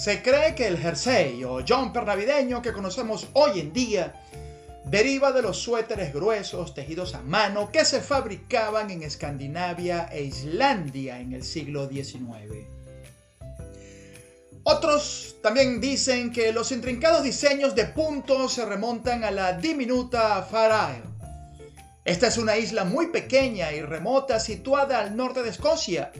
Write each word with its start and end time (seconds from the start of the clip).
Se 0.00 0.22
cree 0.22 0.54
que 0.54 0.66
el 0.66 0.78
jersey 0.78 1.44
o 1.44 1.60
jumper 1.62 2.06
navideño 2.06 2.62
que 2.62 2.72
conocemos 2.72 3.28
hoy 3.34 3.60
en 3.60 3.70
día 3.74 4.14
deriva 4.86 5.30
de 5.30 5.42
los 5.42 5.58
suéteres 5.58 6.14
gruesos 6.14 6.72
tejidos 6.72 7.14
a 7.14 7.20
mano 7.20 7.70
que 7.70 7.84
se 7.84 8.00
fabricaban 8.00 8.90
en 8.90 9.02
Escandinavia 9.02 10.08
e 10.10 10.22
Islandia 10.22 11.20
en 11.20 11.34
el 11.34 11.44
siglo 11.44 11.86
XIX. 11.86 12.66
Otros 14.62 15.36
también 15.42 15.82
dicen 15.82 16.32
que 16.32 16.50
los 16.50 16.72
intrincados 16.72 17.22
diseños 17.22 17.74
de 17.74 17.84
puntos 17.84 18.54
se 18.54 18.64
remontan 18.64 19.22
a 19.22 19.30
la 19.30 19.52
diminuta 19.52 20.42
Far 20.44 20.94
Isle. 20.94 21.10
Esta 22.06 22.28
es 22.28 22.38
una 22.38 22.56
isla 22.56 22.84
muy 22.84 23.08
pequeña 23.08 23.70
y 23.72 23.82
remota 23.82 24.40
situada 24.40 24.98
al 24.98 25.14
norte 25.14 25.42
de 25.42 25.50
Escocia, 25.50 26.10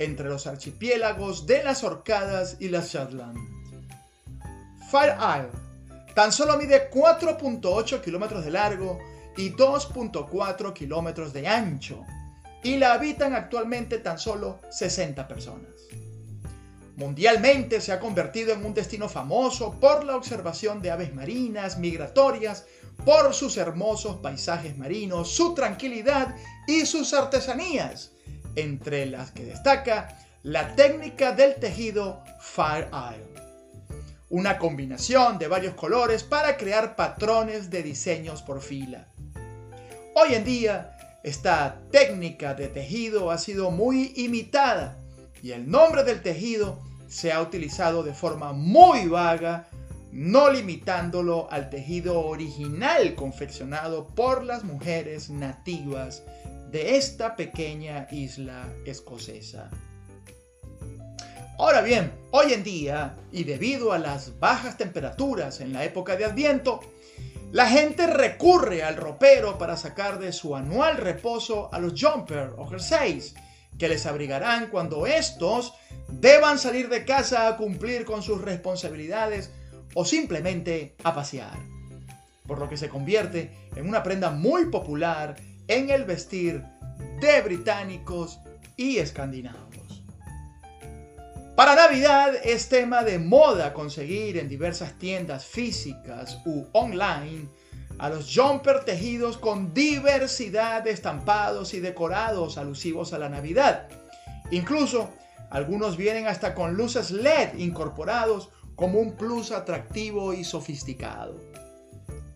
entre 0.00 0.30
los 0.30 0.46
archipiélagos 0.46 1.46
de 1.46 1.62
las 1.62 1.84
Orcadas 1.84 2.56
y 2.58 2.70
las 2.70 2.90
Shetland. 2.90 3.36
Fire 4.90 5.14
Isle 5.20 5.70
tan 6.14 6.32
solo 6.32 6.56
mide 6.56 6.90
4.8 6.90 8.00
kilómetros 8.00 8.44
de 8.44 8.50
largo 8.50 8.98
y 9.36 9.52
2.4 9.52 10.72
kilómetros 10.72 11.32
de 11.34 11.46
ancho, 11.46 12.02
y 12.62 12.76
la 12.76 12.94
habitan 12.94 13.34
actualmente 13.34 13.98
tan 13.98 14.18
solo 14.18 14.58
60 14.70 15.28
personas. 15.28 15.70
Mundialmente 16.96 17.80
se 17.80 17.92
ha 17.92 18.00
convertido 18.00 18.52
en 18.54 18.64
un 18.64 18.74
destino 18.74 19.08
famoso 19.08 19.78
por 19.78 20.04
la 20.04 20.16
observación 20.16 20.80
de 20.80 20.90
aves 20.90 21.14
marinas 21.14 21.78
migratorias, 21.78 22.64
por 23.04 23.32
sus 23.34 23.58
hermosos 23.58 24.16
paisajes 24.16 24.76
marinos, 24.76 25.30
su 25.30 25.54
tranquilidad 25.54 26.34
y 26.66 26.84
sus 26.86 27.14
artesanías, 27.14 28.12
entre 28.56 29.06
las 29.06 29.30
que 29.30 29.44
destaca 29.44 30.16
la 30.42 30.74
técnica 30.74 31.32
del 31.32 31.54
tejido 31.56 32.22
Fire 32.40 32.88
Isle. 32.92 33.42
Una 34.30 34.58
combinación 34.58 35.38
de 35.38 35.48
varios 35.48 35.74
colores 35.74 36.22
para 36.22 36.56
crear 36.56 36.96
patrones 36.96 37.70
de 37.70 37.82
diseños 37.82 38.42
por 38.42 38.60
fila. 38.60 39.06
Hoy 40.14 40.34
en 40.34 40.44
día, 40.44 40.96
esta 41.22 41.80
técnica 41.90 42.54
de 42.54 42.68
tejido 42.68 43.30
ha 43.30 43.38
sido 43.38 43.70
muy 43.70 44.12
imitada 44.16 44.96
y 45.42 45.52
el 45.52 45.70
nombre 45.70 46.04
del 46.04 46.22
tejido 46.22 46.78
se 47.08 47.32
ha 47.32 47.42
utilizado 47.42 48.02
de 48.02 48.14
forma 48.14 48.52
muy 48.52 49.08
vaga, 49.08 49.66
no 50.12 50.50
limitándolo 50.50 51.50
al 51.50 51.68
tejido 51.70 52.20
original 52.20 53.14
confeccionado 53.14 54.06
por 54.06 54.44
las 54.44 54.64
mujeres 54.64 55.28
nativas 55.28 56.22
de 56.70 56.96
esta 56.96 57.34
pequeña 57.34 58.06
isla 58.10 58.68
escocesa. 58.84 59.70
Ahora 61.58 61.82
bien, 61.82 62.12
hoy 62.30 62.52
en 62.52 62.62
día, 62.62 63.16
y 63.32 63.44
debido 63.44 63.92
a 63.92 63.98
las 63.98 64.38
bajas 64.38 64.78
temperaturas 64.78 65.60
en 65.60 65.72
la 65.72 65.84
época 65.84 66.16
de 66.16 66.24
Adviento, 66.24 66.80
la 67.52 67.66
gente 67.66 68.06
recurre 68.06 68.84
al 68.84 68.96
ropero 68.96 69.58
para 69.58 69.76
sacar 69.76 70.20
de 70.20 70.32
su 70.32 70.54
anual 70.54 70.96
reposo 70.96 71.68
a 71.74 71.80
los 71.80 72.00
jumper 72.00 72.52
o 72.56 72.66
jerseys, 72.66 73.34
que 73.76 73.88
les 73.88 74.06
abrigarán 74.06 74.68
cuando 74.68 75.06
estos 75.06 75.74
deban 76.08 76.58
salir 76.58 76.88
de 76.88 77.04
casa 77.04 77.48
a 77.48 77.56
cumplir 77.56 78.04
con 78.04 78.22
sus 78.22 78.40
responsabilidades 78.40 79.50
o 79.94 80.04
simplemente 80.04 80.94
a 81.02 81.14
pasear. 81.14 81.58
Por 82.46 82.58
lo 82.58 82.68
que 82.68 82.76
se 82.76 82.88
convierte 82.88 83.50
en 83.74 83.88
una 83.88 84.02
prenda 84.02 84.30
muy 84.30 84.66
popular 84.66 85.36
en 85.70 85.88
el 85.88 86.04
vestir 86.04 86.64
de 87.20 87.42
británicos 87.42 88.40
y 88.76 88.98
escandinavos. 88.98 90.02
Para 91.54 91.76
Navidad 91.76 92.34
es 92.42 92.68
tema 92.68 93.04
de 93.04 93.20
moda 93.20 93.72
conseguir 93.72 94.36
en 94.38 94.48
diversas 94.48 94.98
tiendas 94.98 95.44
físicas 95.44 96.40
u 96.44 96.66
online 96.72 97.48
a 98.00 98.08
los 98.08 98.34
jumper 98.34 98.84
tejidos 98.84 99.38
con 99.38 99.72
diversidad 99.72 100.82
de 100.82 100.90
estampados 100.90 101.72
y 101.72 101.78
decorados 101.78 102.58
alusivos 102.58 103.12
a 103.12 103.18
la 103.18 103.28
Navidad. 103.28 103.88
Incluso 104.50 105.10
algunos 105.50 105.96
vienen 105.96 106.26
hasta 106.26 106.52
con 106.52 106.74
luces 106.74 107.12
LED 107.12 107.58
incorporados 107.58 108.50
como 108.74 108.98
un 108.98 109.16
plus 109.16 109.52
atractivo 109.52 110.34
y 110.34 110.42
sofisticado. 110.42 111.38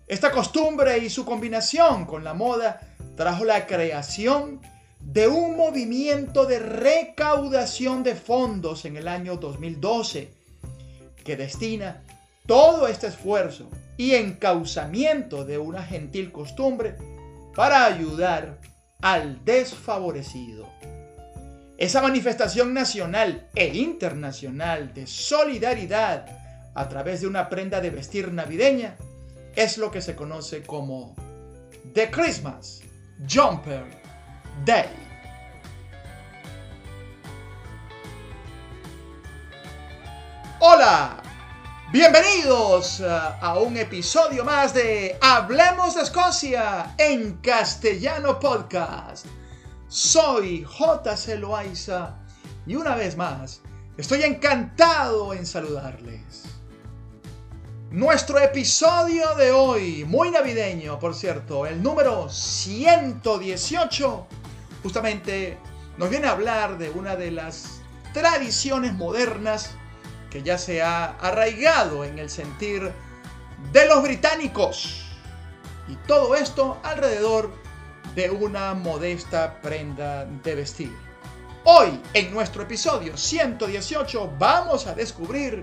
Esta 0.07 0.31
costumbre 0.31 0.99
y 0.99 1.11
su 1.11 1.25
combinación 1.25 2.05
con 2.05 2.23
la 2.23 2.35
moda 2.35 2.94
trajo 3.17 3.45
la 3.45 3.67
creación 3.67 4.61
de 5.01 5.29
un 5.29 5.57
movimiento 5.57 6.47
de 6.47 6.59
recaudación 6.59 8.03
de 8.03 8.15
fondos 8.15 8.85
en 8.85 8.97
el 8.97 9.09
año 9.09 9.37
2012 9.37 10.33
que 11.23 11.37
destina 11.37 12.03
todo 12.47 12.87
este 12.89 13.09
esfuerzo 13.09 13.71
y 13.97 14.15
encauzamiento 14.15 15.45
de 15.45 15.59
una 15.59 15.83
gentil 15.83 16.33
costumbre 16.33 16.97
para 17.55 17.87
ayudar 17.87 18.59
al 19.01 19.45
desfavorecido. 19.45 20.69
Esa 21.77 22.03
manifestación 22.03 22.73
nacional 22.73 23.49
e 23.55 23.67
internacional 23.77 24.95
de 24.95 25.07
solidaridad 25.07 26.27
a 26.75 26.89
través 26.89 27.21
de 27.21 27.27
una 27.27 27.49
prenda 27.49 27.81
de 27.81 27.91
vestir 27.91 28.33
navideña 28.33 28.97
es 29.57 29.79
lo 29.79 29.91
que 29.91 30.01
se 30.01 30.15
conoce 30.15 30.63
como 30.63 31.15
The 31.93 32.11
Christmas 32.11 32.84
Jumper 33.23 33.85
Day. 34.65 34.91
Hola, 40.59 41.23
bienvenidos 41.93 43.01
uh, 43.01 43.05
a 43.41 43.59
un 43.61 43.77
episodio 43.77 44.45
más 44.45 44.75
de 44.75 45.17
Hablemos 45.21 45.95
de 45.95 46.03
Escocia 46.03 46.95
en 46.99 47.37
castellano 47.39 48.41
podcast. 48.41 49.27
Soy 49.89 50.65
JC 50.65 51.39
Loaiza 51.39 52.17
y 52.67 52.75
una 52.75 52.97
vez 52.97 53.17
más 53.17 53.61
estoy 53.97 54.23
encantado 54.23 55.33
en 55.33 55.47
saludarles. 55.47 56.45
Nuestro 57.95 58.39
episodio 58.41 59.37
de 59.37 59.53
hoy, 59.53 60.05
muy 60.05 60.33
navideño 60.33 60.99
por 60.99 61.15
cierto, 61.15 61.65
el 61.65 61.81
número 61.81 62.29
118, 62.29 64.27
justamente 64.83 65.59
nos 65.97 66.11
viene 66.11 66.27
a 66.27 66.33
hablar 66.33 66.77
de 66.77 66.91
una 66.91 67.15
de 67.15 67.31
las 67.31 67.83
tradiciones 68.13 68.95
modernas 68.95 69.77
que 70.29 70.43
ya 70.43 70.59
se 70.59 70.83
ha 70.83 71.05
arraigado 71.21 72.03
en 72.03 72.19
el 72.19 72.31
sentir 72.31 72.91
de 73.73 73.87
los 73.87 74.03
británicos. 74.03 75.05
Y 75.87 75.95
todo 76.09 76.35
esto 76.35 76.81
alrededor 76.83 77.55
de 78.17 78.29
una 78.29 78.75
modesta 78.75 79.61
prenda 79.61 80.25
de 80.25 80.55
vestir. 80.57 80.93
Hoy, 81.63 82.01
en 82.13 82.35
nuestro 82.35 82.65
episodio 82.65 83.17
118, 83.17 84.33
vamos 84.37 84.89
a 84.89 84.97
descubrir 84.97 85.63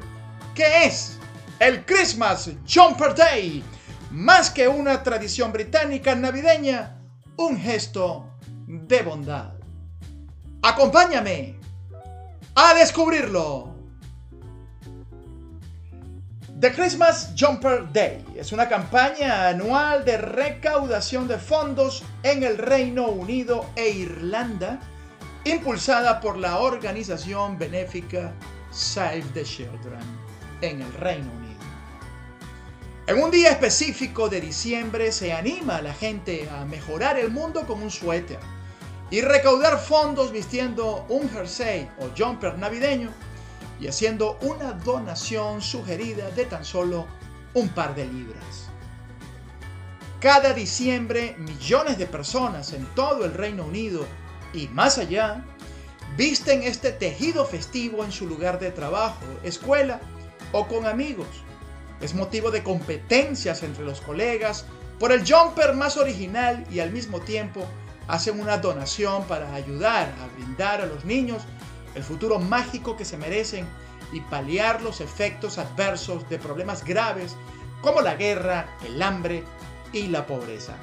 qué 0.55 0.85
es 0.85 1.17
el 1.61 1.85
Christmas 1.85 2.49
Jumper 2.67 3.13
Day. 3.13 3.63
Más 4.09 4.49
que 4.49 4.67
una 4.67 5.03
tradición 5.03 5.53
británica 5.53 6.15
navideña, 6.15 6.99
un 7.37 7.57
gesto 7.57 8.25
de 8.65 9.03
bondad. 9.03 9.53
Acompáñame 10.63 11.55
a 12.55 12.73
descubrirlo. 12.73 13.75
The 16.59 16.73
Christmas 16.73 17.31
Jumper 17.39 17.91
Day 17.93 18.25
es 18.35 18.51
una 18.51 18.67
campaña 18.67 19.47
anual 19.47 20.03
de 20.03 20.17
recaudación 20.17 21.27
de 21.27 21.37
fondos 21.37 22.03
en 22.23 22.43
el 22.43 22.57
Reino 22.57 23.07
Unido 23.07 23.69
e 23.75 23.89
Irlanda, 23.89 24.79
impulsada 25.45 26.19
por 26.21 26.37
la 26.37 26.57
organización 26.57 27.59
benéfica 27.59 28.33
Save 28.71 29.25
the 29.35 29.43
Children 29.43 30.01
en 30.61 30.81
el 30.81 30.93
Reino 30.93 31.31
Unido. 31.31 31.50
En 33.11 33.21
un 33.21 33.29
día 33.29 33.49
específico 33.49 34.29
de 34.29 34.39
diciembre 34.39 35.11
se 35.11 35.33
anima 35.33 35.75
a 35.75 35.81
la 35.81 35.93
gente 35.93 36.47
a 36.49 36.63
mejorar 36.63 37.19
el 37.19 37.29
mundo 37.29 37.67
con 37.67 37.83
un 37.83 37.91
suéter 37.91 38.39
y 39.09 39.19
recaudar 39.19 39.79
fondos 39.79 40.31
vistiendo 40.31 41.05
un 41.09 41.29
jersey 41.29 41.89
o 41.99 42.07
jumper 42.17 42.57
navideño 42.57 43.09
y 43.81 43.87
haciendo 43.87 44.39
una 44.39 44.71
donación 44.71 45.61
sugerida 45.61 46.29
de 46.31 46.45
tan 46.45 46.63
solo 46.63 47.05
un 47.53 47.67
par 47.67 47.95
de 47.95 48.05
libras. 48.05 48.69
Cada 50.21 50.53
diciembre 50.53 51.35
millones 51.37 51.97
de 51.97 52.05
personas 52.05 52.71
en 52.71 52.85
todo 52.95 53.25
el 53.25 53.33
Reino 53.33 53.65
Unido 53.65 54.05
y 54.53 54.69
más 54.69 54.97
allá 54.97 55.43
visten 56.15 56.63
este 56.63 56.93
tejido 56.93 57.45
festivo 57.45 58.05
en 58.05 58.13
su 58.13 58.25
lugar 58.25 58.57
de 58.57 58.71
trabajo, 58.71 59.25
escuela 59.43 59.99
o 60.53 60.65
con 60.65 60.85
amigos. 60.85 61.27
Es 62.01 62.15
motivo 62.15 62.51
de 62.51 62.63
competencias 62.63 63.63
entre 63.63 63.85
los 63.85 64.01
colegas 64.01 64.65
por 64.99 65.11
el 65.11 65.23
jumper 65.25 65.73
más 65.73 65.97
original 65.97 66.65
y 66.71 66.79
al 66.79 66.91
mismo 66.91 67.21
tiempo 67.21 67.65
hacen 68.07 68.39
una 68.39 68.57
donación 68.57 69.23
para 69.25 69.53
ayudar 69.53 70.13
a 70.21 70.27
brindar 70.35 70.81
a 70.81 70.85
los 70.85 71.05
niños 71.05 71.43
el 71.95 72.03
futuro 72.03 72.39
mágico 72.39 72.97
que 72.97 73.05
se 73.05 73.17
merecen 73.17 73.67
y 74.11 74.21
paliar 74.21 74.81
los 74.81 74.99
efectos 74.99 75.57
adversos 75.57 76.27
de 76.29 76.39
problemas 76.39 76.83
graves 76.83 77.35
como 77.81 78.01
la 78.01 78.15
guerra, 78.15 78.77
el 78.85 79.01
hambre 79.01 79.43
y 79.93 80.07
la 80.07 80.25
pobreza. 80.25 80.73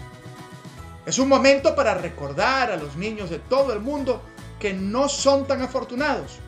Es 1.06 1.19
un 1.19 1.29
momento 1.29 1.75
para 1.75 1.94
recordar 1.94 2.70
a 2.70 2.76
los 2.76 2.97
niños 2.97 3.31
de 3.31 3.38
todo 3.38 3.73
el 3.73 3.81
mundo 3.81 4.23
que 4.59 4.73
no 4.73 5.09
son 5.09 5.47
tan 5.47 5.62
afortunados. 5.62 6.38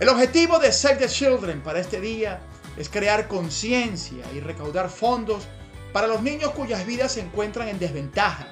El 0.00 0.08
objetivo 0.08 0.58
de 0.58 0.72
Save 0.72 0.96
the 0.96 1.08
Children 1.08 1.60
para 1.62 1.80
este 1.80 2.00
día 2.00 2.40
es 2.76 2.88
crear 2.88 3.28
conciencia 3.28 4.24
y 4.34 4.40
recaudar 4.40 4.88
fondos 4.88 5.46
para 5.92 6.06
los 6.06 6.22
niños 6.22 6.50
cuyas 6.50 6.86
vidas 6.86 7.12
se 7.12 7.20
encuentran 7.20 7.68
en 7.68 7.78
desventaja. 7.78 8.48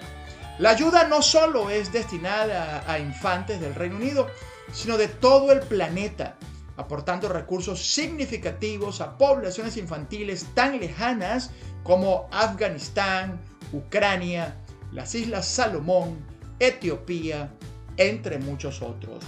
La 0.58 0.70
ayuda 0.70 1.04
no 1.08 1.22
solo 1.22 1.70
es 1.70 1.92
destinada 1.92 2.84
a 2.86 2.98
infantes 2.98 3.60
del 3.60 3.74
Reino 3.74 3.96
Unido, 3.96 4.28
sino 4.72 4.96
de 4.96 5.08
todo 5.08 5.50
el 5.50 5.60
planeta, 5.60 6.36
aportando 6.76 7.28
recursos 7.28 7.84
significativos 7.84 9.00
a 9.00 9.19
poblaciones 9.19 9.76
infantiles 9.76 10.46
tan 10.54 10.78
lejanas 10.78 11.50
como 11.82 12.28
Afganistán, 12.30 13.40
Ucrania, 13.72 14.56
las 14.92 15.14
Islas 15.14 15.46
Salomón, 15.46 16.19
Etiopía, 16.58 17.50
entre 17.96 18.38
muchos 18.38 18.82
otros. 18.82 19.24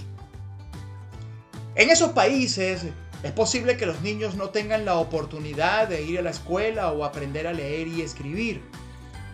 En 1.75 1.91
esos 1.91 2.13
países 2.13 2.85
es 3.25 3.33
posible 3.33 3.79
que 3.79 3.87
los 3.87 4.03
niños 4.03 4.35
no 4.35 4.51
tengan 4.51 4.85
la 4.85 4.97
oportunidad 4.97 5.89
de 5.89 6.03
ir 6.03 6.19
a 6.19 6.23
la 6.23 6.29
escuela 6.29 6.93
o 6.93 7.07
aprender 7.07 7.47
a 7.47 7.55
leer 7.55 7.89
y 7.89 8.03
escribir. 8.03 8.63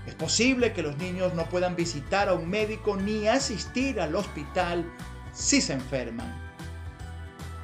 Es 0.07 0.15
posible 0.15 0.73
que 0.73 0.83
los 0.83 0.97
niños 0.99 1.35
no 1.35 1.45
puedan 1.47 1.75
visitar 1.75 2.29
a 2.29 2.35
un 2.35 2.49
médico 2.49 2.95
ni 2.95 3.27
asistir 3.27 4.01
al 4.01 4.15
hospital 4.15 4.89
si 5.33 5.61
se 5.61 5.73
enferman. 5.73 6.33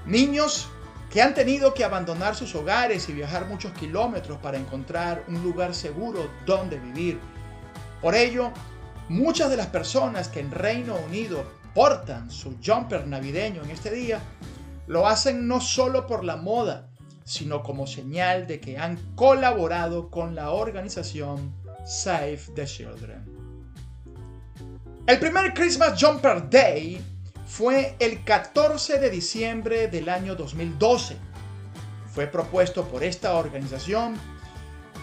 Niños 0.05 0.69
que 1.13 1.23
han 1.23 1.33
tenido 1.33 1.75
que 1.75 1.85
abandonar 1.85 2.35
sus 2.35 2.57
hogares 2.57 3.09
y 3.09 3.13
viajar 3.13 3.47
muchos 3.47 3.71
kilómetros 3.75 4.39
para 4.39 4.59
encontrar 4.59 5.23
un 5.29 5.45
lugar 5.45 5.77
seguro 5.77 6.29
donde 6.45 6.81
vivir. 6.81 7.21
Por 8.03 8.17
ello, 8.17 8.51
muchas 9.09 9.49
de 9.49 9.59
las 9.59 9.69
personas 9.69 10.27
que 10.27 10.41
en 10.41 10.51
Reino 10.51 10.97
Unido 11.07 11.45
portan 11.73 12.33
su 12.33 12.57
jumper 12.65 13.07
navideño 13.07 13.63
en 13.63 13.71
este 13.71 13.93
día 13.93 14.21
lo 14.87 15.07
hacen 15.07 15.49
no 15.49 15.61
solo 15.61 16.07
por 16.07 16.25
la 16.25 16.37
moda, 16.37 16.89
sino 17.25 17.63
como 17.63 17.87
señal 17.87 18.47
de 18.47 18.61
que 18.61 18.79
han 18.79 18.97
colaborado 19.17 20.11
con 20.11 20.35
la 20.35 20.51
organización 20.51 21.53
Save 21.85 22.41
the 22.55 22.65
Children. 22.65 23.25
El 25.07 25.19
primer 25.19 25.55
Christmas 25.55 26.01
Jumper 26.03 26.49
Day 26.49 27.01
fue 27.47 27.97
el 28.01 28.25
14 28.25 28.99
de 28.99 29.11
diciembre 29.11 29.89
del 29.89 30.09
año 30.09 30.35
2012. 30.35 31.17
Fue 32.13 32.27
propuesto 32.27 32.85
por 32.89 33.05
esta 33.05 33.35
organización, 33.35 34.17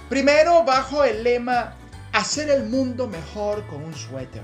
primero 0.10 0.64
bajo 0.64 1.04
el 1.04 1.24
lema 1.24 1.78
Hacer 2.12 2.52
el 2.52 2.70
mundo 2.70 3.08
mejor 3.08 3.66
con 3.66 3.84
un 3.84 3.96
suéter, 3.96 4.44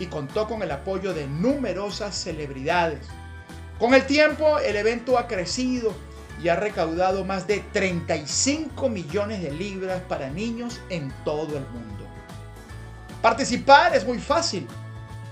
y 0.00 0.06
contó 0.06 0.48
con 0.48 0.60
el 0.62 0.72
apoyo 0.72 1.14
de 1.14 1.28
numerosas 1.28 2.16
celebridades, 2.16 3.06
con 3.80 3.94
el 3.94 4.04
tiempo, 4.06 4.58
el 4.58 4.76
evento 4.76 5.18
ha 5.18 5.26
crecido 5.26 5.94
y 6.42 6.48
ha 6.48 6.56
recaudado 6.56 7.24
más 7.24 7.46
de 7.46 7.60
35 7.72 8.90
millones 8.90 9.42
de 9.42 9.50
libras 9.50 10.02
para 10.02 10.28
niños 10.28 10.82
en 10.90 11.10
todo 11.24 11.56
el 11.56 11.66
mundo. 11.68 12.06
Participar 13.22 13.96
es 13.96 14.04
muy 14.04 14.18
fácil. 14.18 14.66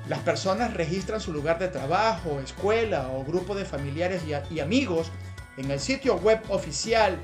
Las 0.08 0.20
personas 0.20 0.72
registran 0.72 1.20
su 1.20 1.30
lugar 1.30 1.58
de 1.58 1.68
trabajo, 1.68 2.40
escuela 2.40 3.10
o 3.10 3.22
grupo 3.22 3.54
de 3.54 3.66
familiares 3.66 4.22
y, 4.50 4.60
amigos 4.60 5.12
en 5.58 5.70
el 5.70 5.78
sitio 5.78 6.16
web 6.16 6.40
oficial 6.48 7.18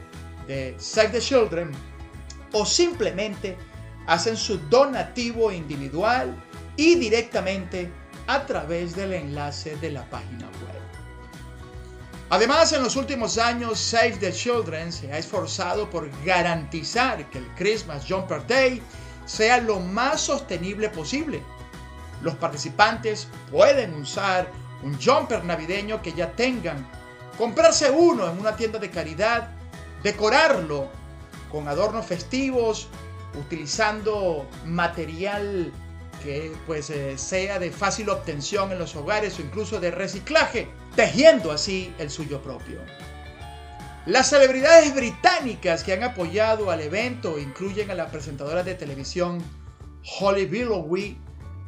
de 0.47 0.75
Save 0.79 1.09
the 1.09 1.21
Children 1.21 1.71
o 2.53 2.67
simplemente 2.67 3.57
hacen 4.07 4.37
su 4.37 4.59
donativo 4.69 5.51
individual 5.51 6.37
y 6.77 6.97
directamente 6.97 7.91
a 8.27 8.45
través 8.45 8.95
del 8.95 9.15
enlace 9.15 9.77
de 9.77 9.91
la 9.91 10.05
página 10.11 10.45
web. 10.47 10.75
Además, 12.35 12.73
en 12.73 12.83
los 12.83 12.97
últimos 12.97 13.39
años, 13.39 13.79
Save 13.79 14.17
the 14.19 14.33
Children 14.33 14.93
se 14.93 15.13
ha 15.13 15.19
esforzado 15.19 15.89
por 15.89 16.11
garantizar 16.25 17.31
que 17.31 17.39
el 17.39 17.47
Christmas 17.55 18.07
Jumper 18.09 18.45
Day 18.49 18.83
sea 19.25 19.59
lo 19.59 19.79
más 19.79 20.23
sostenible 20.23 20.89
posible. 20.89 21.41
Los 22.23 22.35
participantes 22.35 23.29
pueden 23.53 23.95
usar 23.95 24.51
un 24.83 25.01
jumper 25.01 25.45
navideño 25.45 26.03
que 26.03 26.13
ya 26.13 26.33
tengan, 26.33 26.85
comprarse 27.39 27.89
uno 27.93 28.29
en 28.29 28.41
una 28.41 28.57
tienda 28.57 28.81
de 28.81 28.91
caridad, 28.91 29.51
decorarlo 30.03 30.89
con 31.53 31.69
adornos 31.69 32.05
festivos, 32.05 32.89
utilizando 33.39 34.51
material 34.65 35.73
que 36.25 36.53
pues 36.67 36.91
eh, 36.91 37.19
sea 37.19 37.59
de 37.59 37.71
fácil 37.71 38.09
obtención 38.09 38.73
en 38.73 38.79
los 38.79 38.97
hogares 38.97 39.39
o 39.39 39.43
incluso 39.43 39.79
de 39.79 39.91
reciclaje, 39.91 40.69
tejiendo 40.97 41.53
así 41.53 41.95
el 41.99 42.11
suyo 42.11 42.43
propio. 42.43 42.81
Las 44.07 44.31
celebridades 44.31 44.95
británicas 44.95 45.85
que 45.85 45.93
han 45.93 46.03
apoyado 46.03 46.71
al 46.71 46.81
evento 46.81 47.39
incluyen 47.39 47.91
a 47.91 47.95
la 47.95 48.09
presentadora 48.09 48.63
de 48.63 48.75
televisión 48.75 49.43
Holly 50.19 50.47
Willoughby, 50.47 51.19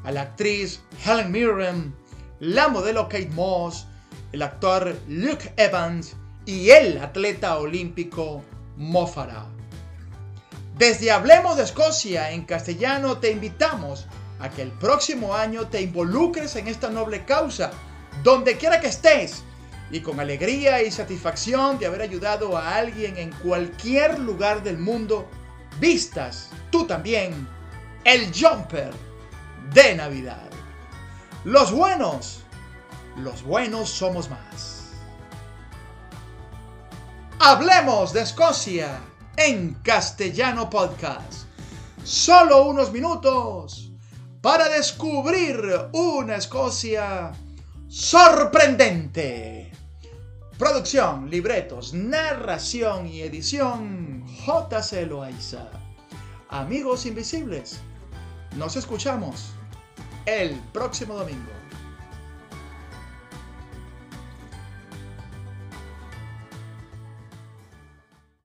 a 0.04 0.12
la 0.12 0.22
actriz 0.22 0.80
Helen 1.04 1.30
Mirren, 1.30 1.94
la 2.40 2.68
modelo 2.68 3.08
Kate 3.08 3.30
Moss, 3.30 3.86
el 4.32 4.42
actor 4.42 4.96
Luke 5.08 5.52
Evans 5.56 6.16
y 6.44 6.70
el 6.70 6.98
atleta 6.98 7.58
olímpico 7.58 8.42
Mo 8.76 9.06
Farah. 9.06 9.46
Desde 10.76 11.10
Hablemos 11.10 11.56
de 11.56 11.62
Escocia 11.62 12.32
en 12.32 12.44
castellano 12.44 13.16
te 13.16 13.30
invitamos 13.30 14.06
a 14.40 14.50
que 14.50 14.62
el 14.62 14.72
próximo 14.72 15.34
año 15.34 15.68
te 15.68 15.80
involucres 15.80 16.56
en 16.56 16.68
esta 16.68 16.90
noble 16.90 17.24
causa, 17.24 17.70
donde 18.22 18.56
quiera 18.56 18.80
que 18.80 18.88
estés, 18.88 19.42
y 19.90 20.00
con 20.00 20.18
alegría 20.18 20.82
y 20.82 20.90
satisfacción 20.90 21.78
de 21.78 21.86
haber 21.86 22.02
ayudado 22.02 22.56
a 22.56 22.76
alguien 22.76 23.16
en 23.16 23.30
cualquier 23.30 24.18
lugar 24.18 24.62
del 24.62 24.78
mundo, 24.78 25.28
vistas 25.78 26.50
tú 26.70 26.86
también 26.86 27.46
el 28.04 28.32
jumper 28.32 28.92
de 29.72 29.94
Navidad. 29.94 30.48
Los 31.44 31.70
buenos, 31.70 32.42
los 33.16 33.42
buenos 33.42 33.88
somos 33.88 34.28
más. 34.28 34.90
Hablemos 37.38 38.12
de 38.12 38.22
Escocia 38.22 39.00
en 39.36 39.74
castellano 39.82 40.68
podcast. 40.68 41.44
Solo 42.02 42.66
unos 42.66 42.92
minutos 42.92 43.85
para 44.46 44.68
descubrir 44.68 45.58
una 45.90 46.36
Escocia 46.36 47.32
sorprendente. 47.88 49.72
Producción, 50.56 51.28
libretos, 51.28 51.92
narración 51.92 53.08
y 53.08 53.22
edición 53.22 54.24
JC 54.24 55.04
Loaiza. 55.08 55.68
Amigos 56.48 57.06
invisibles, 57.06 57.80
nos 58.54 58.76
escuchamos 58.76 59.46
el 60.26 60.54
próximo 60.72 61.16
domingo. 61.16 61.50